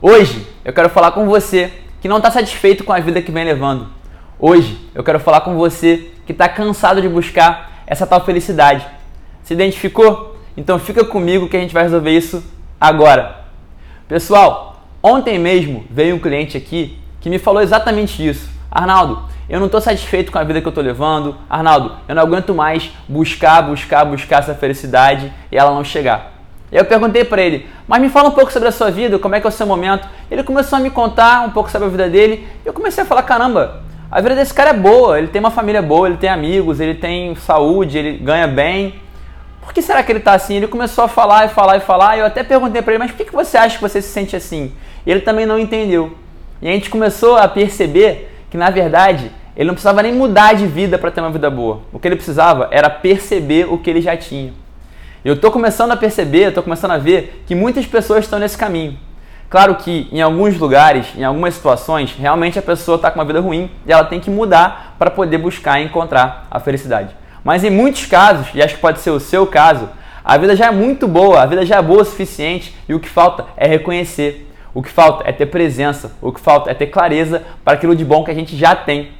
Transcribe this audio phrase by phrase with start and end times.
[0.00, 3.44] Hoje eu quero falar com você que não está satisfeito com a vida que vem
[3.44, 3.88] levando.
[4.38, 8.86] Hoje eu quero falar com você que está cansado de buscar essa tal felicidade.
[9.42, 10.36] Se identificou?
[10.56, 12.44] Então fica comigo que a gente vai resolver isso
[12.80, 13.44] agora.
[14.06, 18.48] Pessoal, ontem mesmo veio um cliente aqui que me falou exatamente isso.
[18.70, 21.36] Arnaldo, eu não estou satisfeito com a vida que eu estou levando.
[21.50, 26.37] Arnaldo, eu não aguento mais buscar, buscar, buscar essa felicidade e ela não chegar.
[26.70, 29.34] E eu perguntei para ele, mas me fala um pouco sobre a sua vida, como
[29.34, 30.06] é que é o seu momento.
[30.30, 33.22] Ele começou a me contar um pouco sobre a vida dele eu comecei a falar,
[33.22, 36.80] caramba, a vida desse cara é boa, ele tem uma família boa, ele tem amigos,
[36.80, 38.94] ele tem saúde, ele ganha bem.
[39.62, 40.56] Por que será que ele está assim?
[40.56, 43.10] Ele começou a falar e falar e falar e eu até perguntei para ele, mas
[43.10, 44.72] por que você acha que você se sente assim?
[45.04, 46.16] E ele também não entendeu.
[46.60, 50.66] E a gente começou a perceber que na verdade ele não precisava nem mudar de
[50.66, 51.80] vida para ter uma vida boa.
[51.92, 54.52] O que ele precisava era perceber o que ele já tinha.
[55.24, 58.96] Eu estou começando a perceber, estou começando a ver que muitas pessoas estão nesse caminho.
[59.50, 63.40] Claro que em alguns lugares, em algumas situações, realmente a pessoa está com uma vida
[63.40, 67.16] ruim e ela tem que mudar para poder buscar e encontrar a felicidade.
[67.42, 69.88] Mas em muitos casos, e acho que pode ser o seu caso,
[70.22, 73.00] a vida já é muito boa, a vida já é boa o suficiente e o
[73.00, 74.46] que falta é reconhecer.
[74.74, 78.04] O que falta é ter presença, o que falta é ter clareza para aquilo de
[78.04, 79.10] bom que a gente já tem.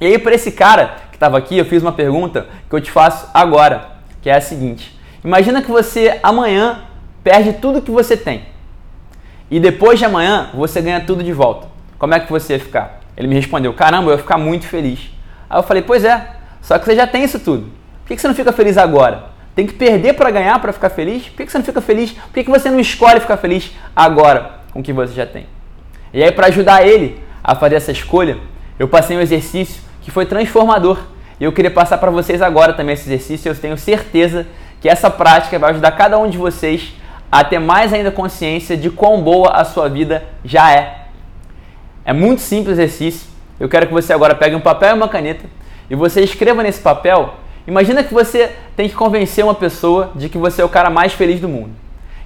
[0.00, 2.90] E aí, para esse cara que estava aqui, eu fiz uma pergunta que eu te
[2.90, 6.82] faço agora, que é a seguinte: Imagina que você amanhã
[7.22, 8.44] perde tudo que você tem.
[9.50, 11.68] E depois de amanhã você ganha tudo de volta.
[11.98, 13.00] Como é que você ia ficar?
[13.16, 15.10] Ele me respondeu: Caramba, eu ia ficar muito feliz.
[15.48, 16.26] Aí eu falei: Pois é,
[16.60, 17.70] só que você já tem isso tudo.
[18.04, 19.36] Por que você não fica feliz agora?
[19.54, 21.28] Tem que perder para ganhar para ficar feliz?
[21.28, 22.12] Por que você não fica feliz?
[22.12, 25.46] Por que você não escolhe ficar feliz agora com o que você já tem?
[26.12, 28.36] E aí, para ajudar ele a fazer essa escolha,
[28.78, 30.98] eu passei um exercício que foi transformador.
[31.40, 33.48] E eu queria passar para vocês agora também esse exercício.
[33.48, 34.46] Eu tenho certeza
[34.86, 36.92] que essa prática vai ajudar cada um de vocês
[37.30, 41.06] a ter mais ainda consciência de quão boa a sua vida já é.
[42.04, 43.28] É muito simples o exercício.
[43.58, 45.44] Eu quero que você agora pegue um papel e uma caneta
[45.90, 47.34] e você escreva nesse papel.
[47.66, 51.12] Imagina que você tem que convencer uma pessoa de que você é o cara mais
[51.12, 51.70] feliz do mundo.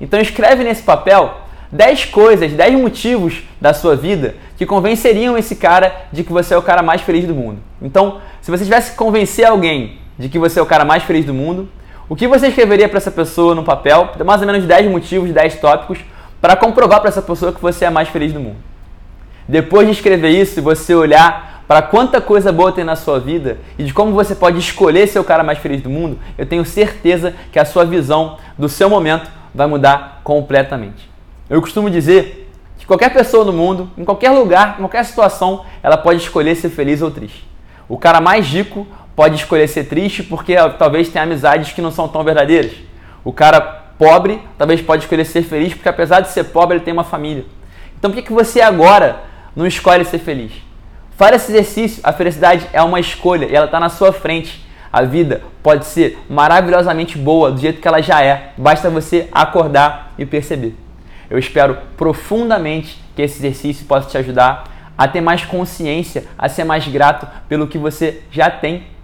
[0.00, 1.36] Então escreve nesse papel
[1.70, 6.58] 10 coisas, 10 motivos da sua vida que convenceriam esse cara de que você é
[6.58, 7.60] o cara mais feliz do mundo.
[7.80, 11.24] Então, se você tivesse que convencer alguém de que você é o cara mais feliz
[11.24, 11.68] do mundo,
[12.08, 14.10] o que você escreveria para essa pessoa no papel?
[14.24, 15.98] Mais ou menos 10 motivos, 10 tópicos
[16.40, 18.56] para comprovar para essa pessoa que você é a mais feliz do mundo.
[19.46, 23.84] Depois de escrever isso você olhar para quanta coisa boa tem na sua vida e
[23.84, 27.34] de como você pode escolher ser o cara mais feliz do mundo, eu tenho certeza
[27.52, 31.10] que a sua visão do seu momento vai mudar completamente.
[31.50, 35.98] Eu costumo dizer que qualquer pessoa no mundo, em qualquer lugar, em qualquer situação, ela
[35.98, 37.46] pode escolher ser feliz ou triste.
[37.86, 38.86] O cara mais rico
[39.18, 42.70] pode escolher ser triste porque talvez tenha amizades que não são tão verdadeiras.
[43.24, 46.92] O cara pobre talvez pode escolher ser feliz porque apesar de ser pobre ele tem
[46.92, 47.44] uma família.
[47.98, 49.16] Então por que, que você agora
[49.56, 50.52] não escolhe ser feliz?
[51.16, 52.00] Faz esse exercício.
[52.04, 54.64] A felicidade é uma escolha e ela está na sua frente.
[54.92, 58.52] A vida pode ser maravilhosamente boa do jeito que ela já é.
[58.56, 60.76] Basta você acordar e perceber.
[61.28, 64.62] Eu espero profundamente que esse exercício possa te ajudar
[64.96, 68.96] a ter mais consciência, a ser mais grato pelo que você já tem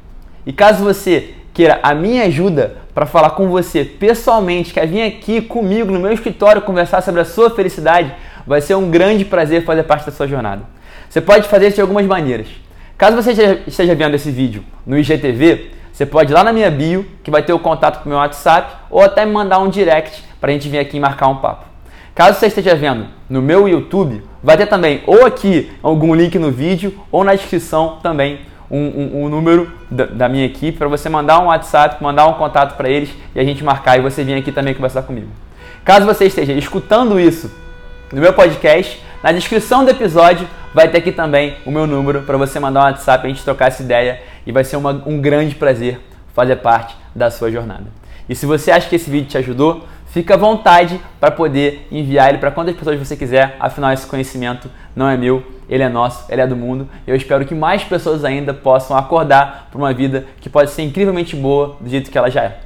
[0.47, 5.41] e caso você queira a minha ajuda para falar com você pessoalmente, quer vir aqui
[5.41, 8.13] comigo no meu escritório conversar sobre a sua felicidade,
[8.47, 10.63] vai ser um grande prazer fazer parte da sua jornada.
[11.09, 12.49] Você pode fazer isso de algumas maneiras.
[12.99, 17.07] Caso você esteja vendo esse vídeo no IGTV, você pode ir lá na minha bio,
[17.23, 20.25] que vai ter o contato com o meu WhatsApp, ou até me mandar um direct
[20.41, 21.67] para a gente vir aqui e marcar um papo.
[22.15, 26.51] Caso você esteja vendo no meu YouTube, vai ter também ou aqui algum link no
[26.51, 28.41] vídeo ou na descrição também
[28.71, 32.35] um, um, um número da, da, minha equipe para você mandar um WhatsApp, mandar um
[32.35, 35.29] contato para eles e a gente marcar e você vir aqui também conversar comigo.
[35.85, 37.51] Caso você esteja escutando isso
[38.13, 42.37] no meu podcast, na descrição do episódio vai ter aqui também o meu número para
[42.37, 45.55] você mandar um WhatsApp, a gente trocar essa ideia e vai ser uma, um grande
[45.55, 46.01] prazer
[46.35, 47.87] fazer parte da sua jornada.
[48.29, 52.31] E se você acha que esse vídeo te ajudou, fica à vontade para poder enviar
[52.31, 56.25] ele para quantas pessoas você quiser, afinal esse conhecimento não é meu, ele é nosso,
[56.31, 56.89] ele é do mundo.
[57.07, 60.83] E eu espero que mais pessoas ainda possam acordar para uma vida que pode ser
[60.83, 62.61] incrivelmente boa do jeito que ela já é.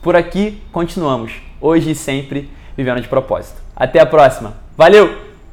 [0.00, 3.60] Por aqui continuamos, hoje e sempre, vivendo de propósito.
[3.76, 4.54] Até a próxima.
[4.76, 5.31] Valeu!